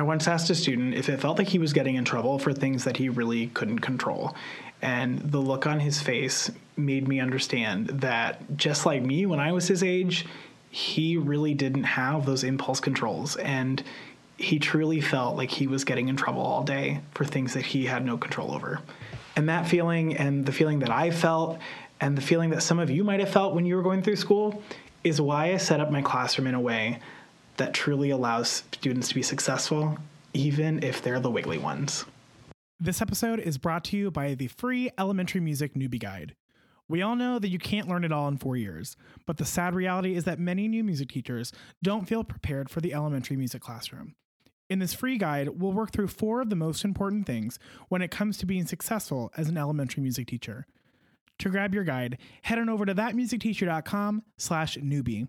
[0.00, 2.54] I once asked a student if it felt like he was getting in trouble for
[2.54, 4.34] things that he really couldn't control.
[4.80, 9.52] And the look on his face made me understand that just like me when I
[9.52, 10.24] was his age,
[10.70, 13.36] he really didn't have those impulse controls.
[13.36, 13.82] And
[14.38, 17.84] he truly felt like he was getting in trouble all day for things that he
[17.84, 18.80] had no control over.
[19.36, 21.58] And that feeling, and the feeling that I felt,
[22.00, 24.16] and the feeling that some of you might have felt when you were going through
[24.16, 24.62] school,
[25.04, 27.00] is why I set up my classroom in a way
[27.60, 29.98] that truly allows students to be successful,
[30.32, 32.06] even if they're the wiggly ones.
[32.80, 36.34] This episode is brought to you by the free Elementary Music Newbie Guide.
[36.88, 38.96] We all know that you can't learn it all in four years,
[39.26, 42.94] but the sad reality is that many new music teachers don't feel prepared for the
[42.94, 44.14] elementary music classroom.
[44.70, 48.10] In this free guide, we'll work through four of the most important things when it
[48.10, 50.66] comes to being successful as an elementary music teacher.
[51.40, 55.28] To grab your guide, head on over to thatmusicteacher.com slash newbie.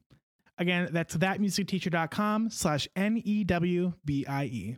[0.61, 4.77] Again, that's thatmusicteacher.com slash N-E-W-B-I-E.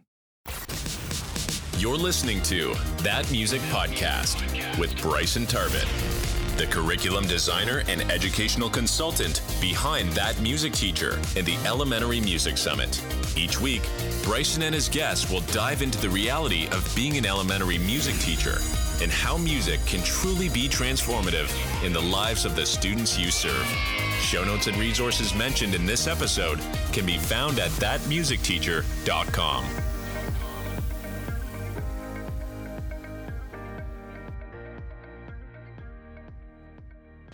[1.77, 4.39] You're listening to That Music Podcast
[4.80, 5.85] with Bryson Tarbett,
[6.55, 13.03] the curriculum designer and educational consultant behind That Music Teacher and the Elementary Music Summit.
[13.36, 13.83] Each week,
[14.23, 18.55] Bryson and his guests will dive into the reality of being an elementary music teacher
[19.03, 21.51] and how music can truly be transformative
[21.85, 23.67] in the lives of the students you serve.
[24.21, 26.61] Show notes and resources mentioned in this episode
[26.93, 29.92] can be found at thatmusicteacher.com.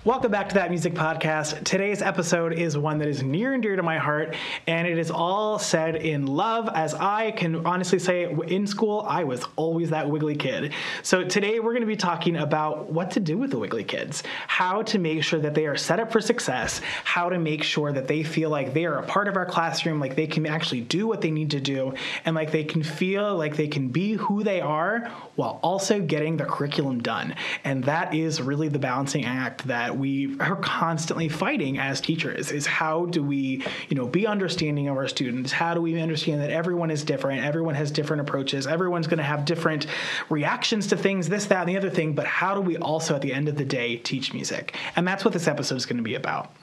[0.09, 1.63] Welcome back to That Music Podcast.
[1.65, 5.11] Today's episode is one that is near and dear to my heart, and it is
[5.11, 6.67] all said in love.
[6.73, 10.73] As I can honestly say, in school, I was always that wiggly kid.
[11.03, 14.23] So today we're going to be talking about what to do with the wiggly kids,
[14.47, 17.93] how to make sure that they are set up for success, how to make sure
[17.93, 20.81] that they feel like they are a part of our classroom, like they can actually
[20.81, 21.93] do what they need to do,
[22.25, 26.35] and like they can feel like they can be who they are while also getting
[26.35, 27.35] the curriculum done.
[27.63, 32.65] And that is really the balancing act that we are constantly fighting as teachers is
[32.65, 35.51] how do we you know be understanding of our students?
[35.51, 37.43] How do we understand that everyone is different?
[37.43, 38.67] Everyone has different approaches.
[38.67, 39.87] Everyone's going to have different
[40.29, 43.21] reactions to things this that and the other thing but how do we also at
[43.21, 44.75] the end of the day teach music?
[44.95, 46.53] And that's what this episode is going to be about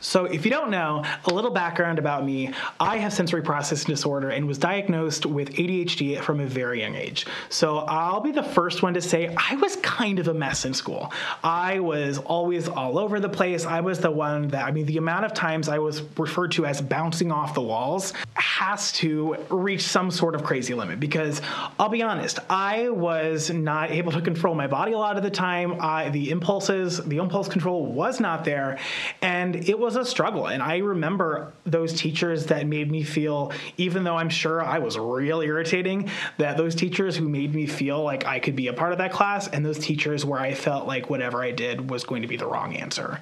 [0.00, 4.30] so, if you don't know, a little background about me I have sensory processing disorder
[4.30, 7.26] and was diagnosed with ADHD from a very young age.
[7.48, 10.74] So, I'll be the first one to say I was kind of a mess in
[10.74, 11.12] school.
[11.42, 13.64] I was always all over the place.
[13.66, 16.66] I was the one that, I mean, the amount of times I was referred to
[16.66, 21.40] as bouncing off the walls has to reach some sort of crazy limit because
[21.78, 25.30] I'll be honest, I was not able to control my body a lot of the
[25.30, 25.76] time.
[25.80, 28.78] I, the impulses, the impulse control was not there.
[29.22, 30.48] And it was was a struggle.
[30.48, 34.98] And I remember those teachers that made me feel, even though I'm sure I was
[34.98, 38.90] real irritating, that those teachers who made me feel like I could be a part
[38.90, 42.22] of that class, and those teachers where I felt like whatever I did was going
[42.22, 43.20] to be the wrong answer.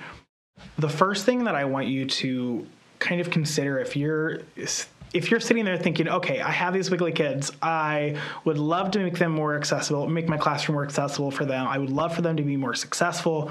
[0.78, 2.66] The first thing that I want you to
[2.98, 4.40] kind of consider if you're
[5.12, 8.98] if you're sitting there thinking, okay, I have these wiggly kids, I would love to
[8.98, 11.68] make them more accessible, make my classroom more accessible for them.
[11.68, 13.50] I would love for them to be more successful.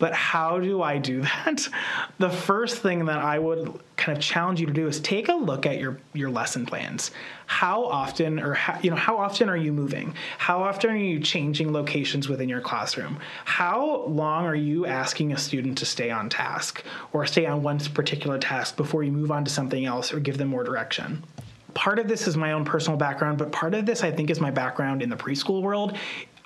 [0.00, 1.68] But how do I do that?
[2.18, 5.34] The first thing that I would kind of challenge you to do is take a
[5.34, 7.12] look at your your lesson plans.
[7.46, 10.14] How often or how, you know how often are you moving?
[10.38, 13.20] How often are you changing locations within your classroom?
[13.44, 17.78] How long are you asking a student to stay on task or stay on one
[17.78, 21.22] particular task before you move on to something else or give them more direction?
[21.74, 24.40] part of this is my own personal background, but part of this I think is
[24.40, 25.96] my background in the preschool world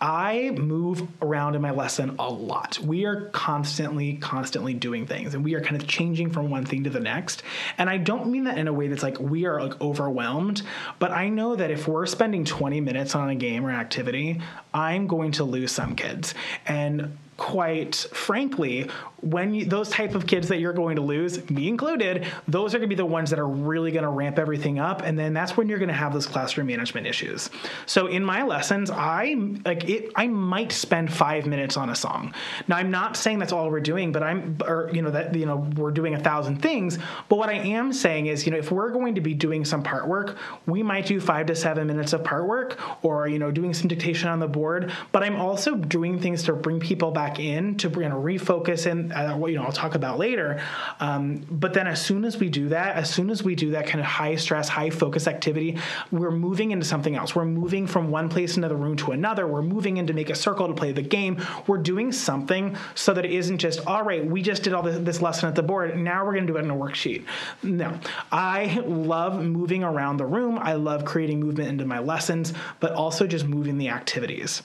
[0.05, 2.79] I move around in my lesson a lot.
[2.79, 6.85] We are constantly, constantly doing things and we are kind of changing from one thing
[6.85, 7.43] to the next.
[7.79, 10.63] And I don't mean that in a way that's like we are like overwhelmed,
[10.99, 14.43] but I know that if we're spending 20 minutes on a game or activity,
[14.75, 16.35] I'm going to lose some kids.
[16.67, 18.89] And quite frankly,
[19.21, 22.79] when you, those type of kids that you're going to lose, me included, those are
[22.79, 25.33] going to be the ones that are really going to ramp everything up, and then
[25.33, 27.51] that's when you're going to have those classroom management issues.
[27.87, 30.13] So in my lessons, I like it.
[30.15, 32.35] I might spend five minutes on a song.
[32.69, 35.47] Now I'm not saying that's all we're doing, but I'm or you know that you
[35.47, 36.99] know we're doing a thousand things.
[37.29, 39.83] But what I am saying is, you know, if we're going to be doing some
[39.83, 40.37] part work,
[40.67, 43.89] we might do five to seven minutes of part work, or you know, doing some
[43.89, 44.93] dictation on the board.
[45.13, 48.85] But I'm also doing things to bring people back back in to kind of refocus
[48.91, 50.61] and uh, what you know I'll talk about later.
[51.01, 53.87] Um, but then as soon as we do that, as soon as we do that
[53.87, 55.79] kind of high stress, high focus activity,
[56.13, 57.35] we're moving into something else.
[57.35, 59.47] We're moving from one place into the room to another.
[59.47, 61.43] We're moving in to make a circle to play the game.
[61.67, 64.25] We're doing something so that it isn't just all right.
[64.25, 65.97] We just did all this, this lesson at the board.
[65.97, 67.25] Now we're going to do it in a worksheet.
[67.63, 67.99] No,
[68.31, 70.59] I love moving around the room.
[70.59, 74.63] I love creating movement into my lessons, but also just moving the activities.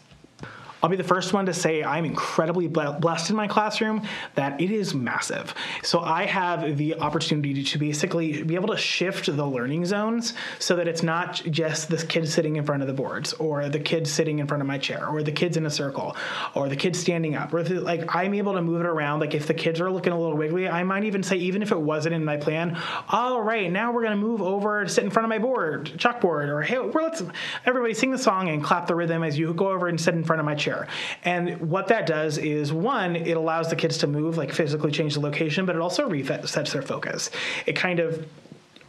[0.82, 4.04] I'll be the first one to say I'm incredibly blessed in my classroom
[4.36, 5.54] that it is massive.
[5.84, 10.78] So I have the opportunity to basically be able to shift the learning zones so
[10.78, 14.08] that it's not just this kid sitting in front of the boards or the kid
[14.08, 16.16] sitting in front of my chair or the kids in a circle
[16.56, 19.20] or the kids standing up or the, like I'm able to move it around.
[19.20, 21.74] Like if the kids are looking a little wiggly, I might even say even if
[21.74, 25.10] it wasn't in my plan, all right, now we're going to move over sit in
[25.10, 27.22] front of my board, chalkboard, or hey, let's
[27.66, 30.24] everybody sing the song and clap the rhythm as you go over and sit in
[30.24, 30.88] front of my chair chair.
[31.24, 35.16] And what that does is one, it allows the kids to move, like physically change
[35.16, 37.30] the location, but it also resets their focus.
[37.66, 38.26] It kind of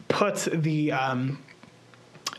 [0.09, 1.39] puts the um,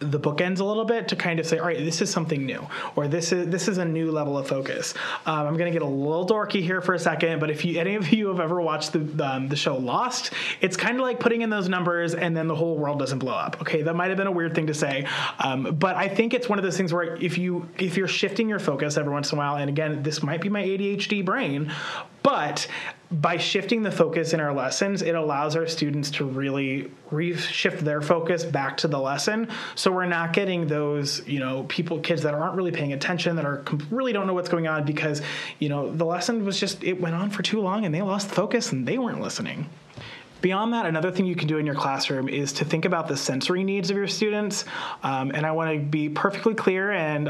[0.01, 2.67] the bookends a little bit to kind of say, all right, this is something new,
[2.95, 4.93] or this is this is a new level of focus.
[5.25, 7.79] Um, I'm going to get a little dorky here for a second, but if you
[7.79, 11.19] any of you have ever watched the um, the show Lost, it's kind of like
[11.19, 13.61] putting in those numbers and then the whole world doesn't blow up.
[13.61, 15.07] Okay, that might have been a weird thing to say,
[15.39, 18.49] um, but I think it's one of those things where if you if you're shifting
[18.49, 21.71] your focus every once in a while, and again, this might be my ADHD brain,
[22.23, 22.67] but
[23.11, 26.89] by shifting the focus in our lessons, it allows our students to really
[27.35, 29.49] shift their focus back to the lesson.
[29.75, 33.45] So we're not getting those, you know, people, kids that aren't really paying attention, that
[33.45, 35.21] are really don't know what's going on because,
[35.59, 38.29] you know, the lesson was just, it went on for too long and they lost
[38.29, 39.69] focus and they weren't listening.
[40.41, 43.17] Beyond that, another thing you can do in your classroom is to think about the
[43.17, 44.65] sensory needs of your students.
[45.03, 47.29] Um, and I want to be perfectly clear and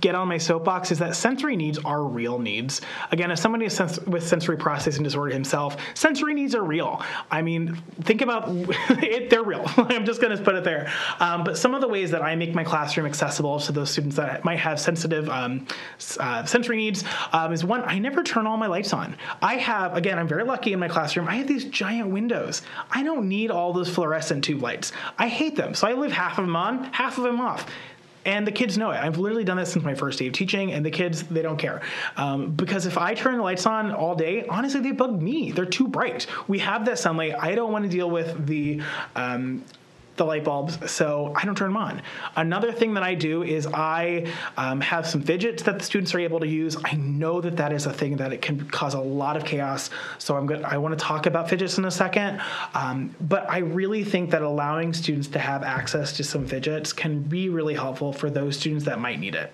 [0.00, 2.80] get on my soapbox is that sensory needs are real needs.
[3.10, 7.02] Again, as somebody with sensory processing disorder himself, sensory needs are real.
[7.30, 9.64] I mean, think about it, they're real.
[9.76, 10.92] I'm just going to put it there.
[11.20, 14.16] Um, but some of the ways that I make my classroom accessible to those students
[14.16, 15.66] that might have sensitive um,
[16.18, 19.16] uh, sensory needs um, is one, I never turn all my lights on.
[19.42, 22.62] I have, again, I'm very lucky in my classroom, I have these giant windows.
[22.90, 24.92] I don't need all those fluorescent tube lights.
[25.18, 25.74] I hate them.
[25.74, 27.66] So I leave half of them on, half of them off
[28.24, 28.96] and the kids know it.
[28.96, 31.58] I've literally done this since my first day of teaching, and the kids they don't
[31.58, 31.82] care
[32.16, 35.52] um, because if I turn the lights on all day, honestly, they bug me.
[35.52, 36.26] They're too bright.
[36.48, 37.34] We have that sunlight.
[37.38, 38.82] I don't want to deal with the
[39.16, 39.64] um,
[40.16, 42.02] the light bulbs, so I don't turn them on.
[42.36, 46.20] Another thing that I do is I um, have some fidgets that the students are
[46.20, 46.76] able to use.
[46.84, 49.90] I know that that is a thing that it can cause a lot of chaos,
[50.18, 50.62] so I'm good.
[50.62, 52.40] I want to talk about fidgets in a second,
[52.74, 57.22] um, but I really think that allowing students to have access to some fidgets can
[57.22, 59.52] be really helpful for those students that might need it.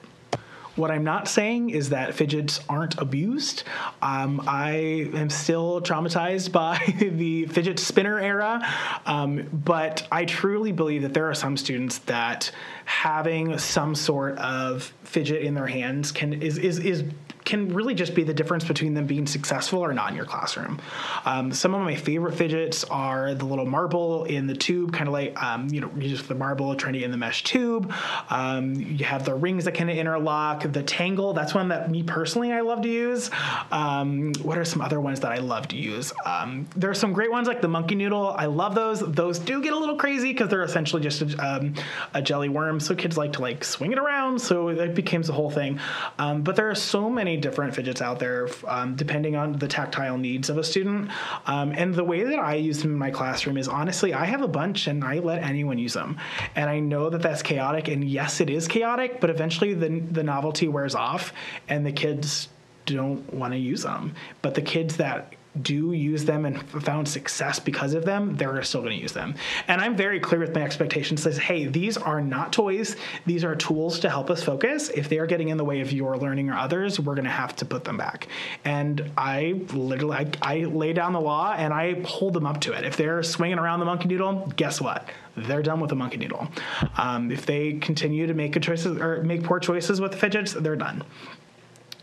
[0.77, 3.65] What I'm not saying is that fidgets aren't abused.
[4.01, 8.67] Um, I am still traumatized by the fidget spinner era,
[9.07, 12.51] um, but I truly believe that there are some students that
[12.85, 17.05] having some sort of fidget in their hands can is is is
[17.45, 20.81] can really just be the difference between them being successful or not in your classroom.
[21.25, 25.13] Um, some of my favorite fidgets are the little marble in the tube, kind of
[25.13, 27.93] like, um, you know, just the marble trying to get in the mesh tube.
[28.29, 32.03] Um, you have the rings that kind of interlock, the tangle, that's one that me
[32.03, 33.31] personally I love to use.
[33.71, 36.13] Um, what are some other ones that I love to use?
[36.25, 38.35] Um, there are some great ones like the monkey noodle.
[38.37, 39.01] I love those.
[39.01, 41.75] Those do get a little crazy because they're essentially just a, um,
[42.15, 42.81] a, jelly worm.
[42.81, 44.41] So kids like to like swing it around.
[44.41, 45.81] So it becomes a whole thing.
[46.19, 50.19] but there are so many many different fidgets out there um, depending on the tactile
[50.19, 51.11] needs of a student.
[51.47, 54.43] Um, and the way that I use them in my classroom is honestly, I have
[54.43, 56.19] a bunch and I let anyone use them.
[56.57, 57.89] And I know that that's chaotic.
[57.89, 61.33] And yes, it is chaotic, but eventually the, the novelty wears off
[61.69, 62.49] and the kids
[62.87, 64.15] don't want to use them.
[64.43, 68.83] But the kids that do use them and found success because of them, they're still
[68.83, 69.35] going to use them.
[69.67, 71.23] And I'm very clear with my expectations.
[71.23, 72.97] Says, hey, these are not toys.
[73.27, 74.91] These are tools to help us focus.
[74.91, 77.31] If they are getting in the way of your learning or others, we're going to
[77.31, 78.29] have to put them back.
[78.65, 82.73] And I literally, I, I lay down the law and I hold them up to
[82.73, 82.85] it.
[82.85, 85.09] If they're swinging around the monkey noodle, guess what?
[85.37, 86.49] They're done with the monkey noodle.
[86.97, 90.53] Um, if they continue to make good choices or make poor choices with the fidgets,
[90.53, 91.03] they're done.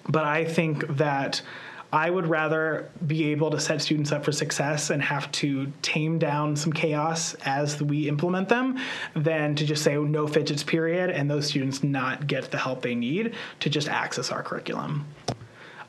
[0.10, 1.42] But I think that
[1.92, 6.20] I would rather be able to set students up for success and have to tame
[6.20, 8.78] down some chaos as we implement them
[9.16, 12.82] than to just say oh, no fidgets period and those students not get the help
[12.82, 15.06] they need to just access our curriculum.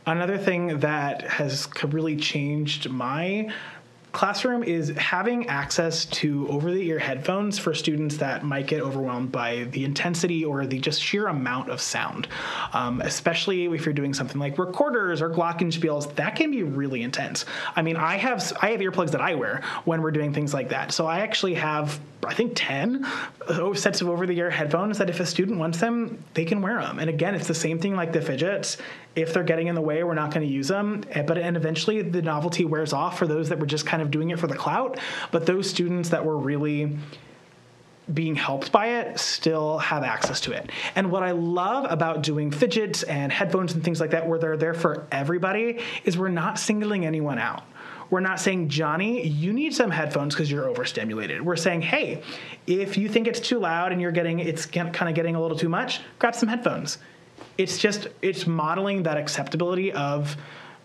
[0.07, 3.53] Another thing that has really changed my
[4.13, 9.31] classroom is having access to over the ear headphones for students that might get overwhelmed
[9.31, 12.29] by the intensity or the just sheer amount of sound.
[12.73, 17.45] Um, especially if you're doing something like recorders or glockenspiels, that can be really intense.
[17.77, 20.71] I mean, I have I have earplugs that I wear when we're doing things like
[20.71, 20.93] that.
[20.93, 23.07] So I actually have I think 10
[23.75, 26.81] sets of over the ear headphones that if a student wants them, they can wear
[26.81, 26.99] them.
[26.99, 28.77] And again, it's the same thing like the fidgets.
[29.17, 31.05] If they're getting in the way, we're not going to use them.
[31.13, 34.11] Eh, but and eventually the novelty wears off for those that were just kind of
[34.11, 34.99] doing it for the clout.
[35.31, 36.99] But those students that were really
[38.13, 40.71] being helped by it still have access to it.
[40.95, 44.57] And what I love about doing fidgets and headphones and things like that, where they're
[44.57, 47.65] there for everybody, is we're not singling anyone out.
[48.11, 51.43] We're not saying, Johnny, you need some headphones because you're overstimulated.
[51.43, 52.23] We're saying, hey,
[52.67, 55.59] if you think it's too loud and you're getting it's kind of getting a little
[55.59, 56.99] too much, grab some headphones.
[57.59, 60.37] It's just it's modeling that acceptability of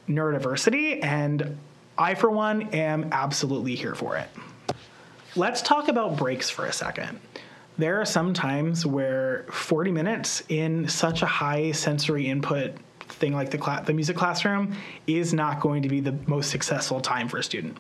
[0.10, 1.58] neurodiversity, and
[1.98, 4.28] I, for one, am absolutely here for it.
[5.36, 7.20] Let's talk about breaks for a second.
[7.78, 12.74] There are some times where 40 minutes in such a high sensory input
[13.24, 14.76] thing like the, cl- the music classroom
[15.08, 17.78] is not going to be the most successful time for a student.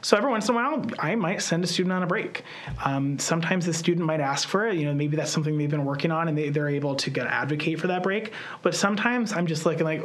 [0.00, 2.44] So every once in a while, I might send a student on a break.
[2.84, 4.76] Um, sometimes the student might ask for it.
[4.76, 7.26] You know, maybe that's something they've been working on, and they, they're able to get
[7.26, 8.32] advocate for that break.
[8.62, 10.02] But sometimes I'm just looking like,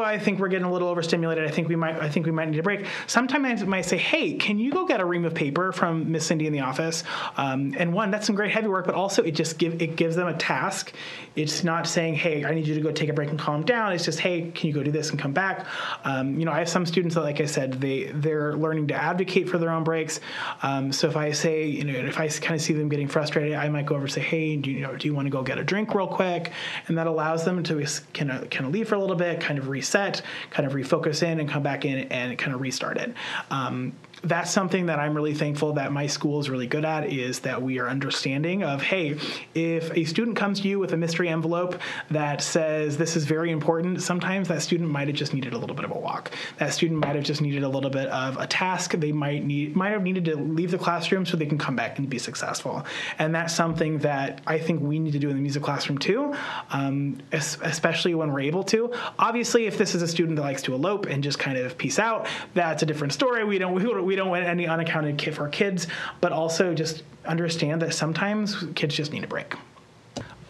[0.00, 1.44] I think we're getting a little overstimulated.
[1.44, 2.86] I think we might I think we might need a break.
[3.06, 6.26] Sometimes I might say, hey, can you go get a ream of paper from Miss
[6.26, 7.04] Cindy in the office?
[7.36, 10.16] Um, and one, that's some great heavy work, but also it just give it gives
[10.16, 10.92] them a task.
[11.34, 13.92] It's not saying, hey, I need you to go take a break and calm down.
[13.92, 15.66] It's just, hey, can you go do this and come back?
[16.04, 18.94] Um, you know, I have some students that, like I said, they they're learning to
[18.94, 20.20] advocate for their own breaks.
[20.62, 23.54] Um, so if I say, you know, if I kind of see them getting frustrated,
[23.54, 25.42] I might go over and say, hey, do you, know, do you want to go
[25.42, 26.52] get a drink real quick?
[26.88, 29.58] And that allows them to kind of kind of leave for a little bit, kind
[29.58, 32.96] of reset reset, kind of refocus in, and come back in and kind of restart
[32.96, 33.14] it.
[33.50, 33.92] Um,
[34.22, 37.62] that's something that I'm really thankful that my school is really good at is that
[37.62, 39.18] we are understanding of hey,
[39.54, 41.78] if a student comes to you with a mystery envelope
[42.10, 45.76] that says this is very important, sometimes that student might have just needed a little
[45.76, 46.30] bit of a walk.
[46.58, 48.92] That student might have just needed a little bit of a task.
[48.92, 51.98] They might need might have needed to leave the classroom so they can come back
[51.98, 52.84] and be successful.
[53.18, 56.34] And that's something that I think we need to do in the music classroom too,
[56.70, 58.92] um, especially when we're able to.
[59.18, 61.98] Obviously, if this is a student that likes to elope and just kind of peace
[61.98, 63.44] out, that's a different story.
[63.44, 65.86] We don't we, we don't want any unaccounted kid for kids,
[66.20, 69.54] but also just understand that sometimes kids just need a break.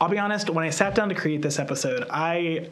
[0.01, 2.69] I'll be honest, when I sat down to create this episode, I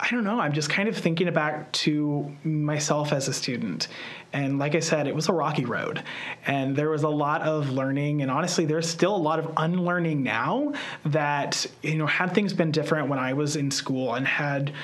[0.00, 3.88] I don't know, I'm just kind of thinking back to myself as a student.
[4.34, 6.02] And like I said, it was a rocky road.
[6.46, 8.20] And there was a lot of learning.
[8.20, 10.74] And honestly, there's still a lot of unlearning now
[11.06, 14.74] that, you know, had things been different when I was in school and had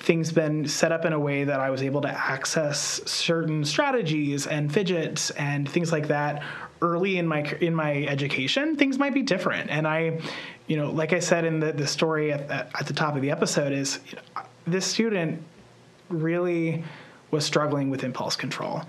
[0.00, 4.46] things been set up in a way that I was able to access certain strategies
[4.46, 6.42] and fidgets and things like that
[6.80, 9.70] early in my in my education, things might be different.
[9.70, 10.20] And I,
[10.66, 13.30] you know, like I said in the the story at, at the top of the
[13.30, 15.42] episode, is you know, this student
[16.08, 16.84] really
[17.30, 18.82] was struggling with impulse control.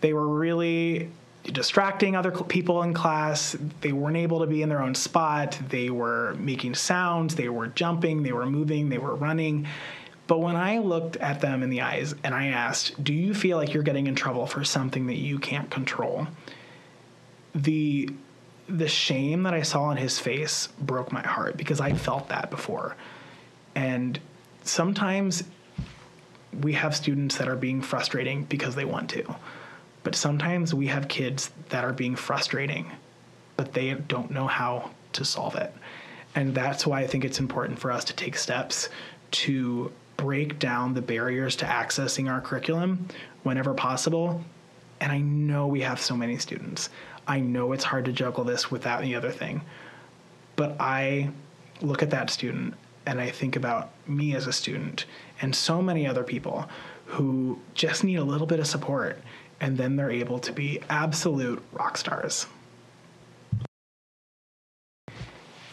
[0.00, 1.10] They were really
[1.44, 3.56] distracting other people in class.
[3.80, 5.58] They weren't able to be in their own spot.
[5.68, 7.34] They were making sounds.
[7.34, 8.22] They were jumping.
[8.22, 8.88] They were moving.
[8.88, 9.66] They were running.
[10.30, 13.56] But when I looked at them in the eyes and I asked, Do you feel
[13.56, 16.28] like you're getting in trouble for something that you can't control?
[17.52, 18.10] The
[18.68, 22.48] the shame that I saw on his face broke my heart because I felt that
[22.48, 22.94] before.
[23.74, 24.20] And
[24.62, 25.42] sometimes
[26.62, 29.34] we have students that are being frustrating because they want to.
[30.04, 32.88] But sometimes we have kids that are being frustrating,
[33.56, 35.74] but they don't know how to solve it.
[36.36, 38.90] And that's why I think it's important for us to take steps
[39.32, 43.08] to break down the barriers to accessing our curriculum
[43.42, 44.44] whenever possible.
[45.00, 46.90] And I know we have so many students.
[47.26, 49.62] I know it's hard to juggle this without the other thing.
[50.56, 51.30] But I
[51.80, 52.74] look at that student
[53.06, 55.06] and I think about me as a student
[55.40, 56.68] and so many other people
[57.06, 59.18] who just need a little bit of support
[59.58, 62.46] and then they're able to be absolute rock stars.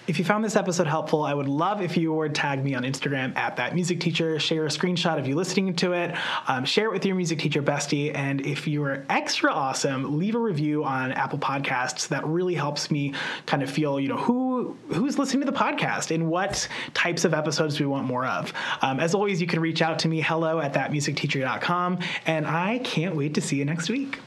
[0.08, 2.84] If you found this episode helpful, I would love if you would tag me on
[2.84, 6.16] Instagram at that music teacher, share a screenshot of you listening to it,
[6.48, 10.36] um, share it with your music teacher bestie, and if you are extra awesome, leave
[10.36, 12.08] a review on Apple Podcasts.
[12.08, 13.14] That really helps me
[13.46, 17.34] kind of feel, you know, who who's listening to the podcast and what types of
[17.34, 18.54] episodes we want more of.
[18.82, 23.18] Um, as always, you can reach out to me, hello at thatmusicteacher.com, and I can't
[23.18, 24.20] wait to see you next week.